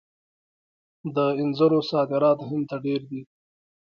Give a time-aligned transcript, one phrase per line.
[1.15, 3.21] د انځرو صادرات هند ته ډیر دي.